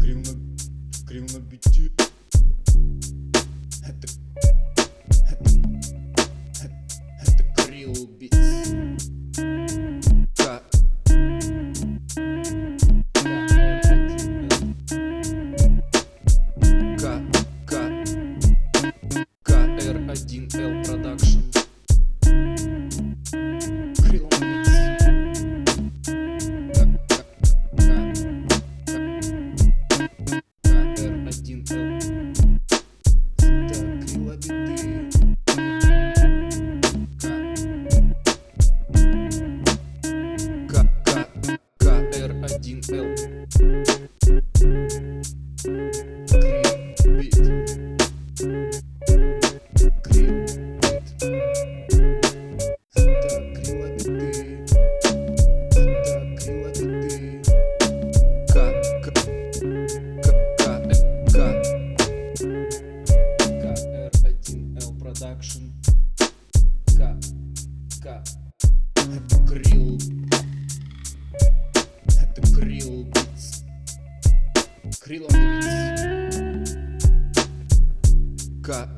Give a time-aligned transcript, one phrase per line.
[0.00, 1.90] Крил на, крил на бите.
[3.82, 4.06] Это,
[5.30, 5.44] это,
[6.62, 6.74] это,
[7.22, 8.32] это крил убить.
[10.36, 10.62] Как?
[19.44, 21.42] КР1Л Production.
[65.16, 65.72] Production.
[66.94, 67.18] К.
[68.02, 68.22] К.
[68.96, 69.98] Это Крил.
[72.20, 73.64] Это Крил Битс.
[75.00, 76.76] Крил Битс.
[78.62, 78.95] К.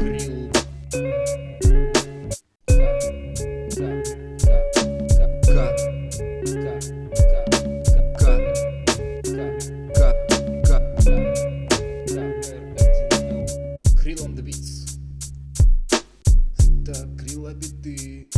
[0.00, 0.50] Крил Кирилл.
[14.00, 14.98] Крилом добить.
[16.82, 18.28] Да, крила биты.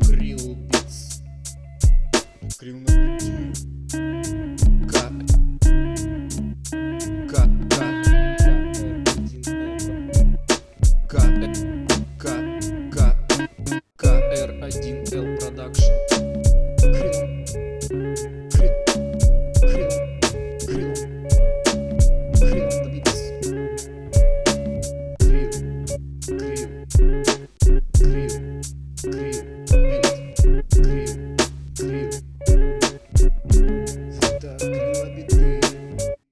[0.00, 1.22] Крил битс.
[2.58, 3.79] Крил на пути.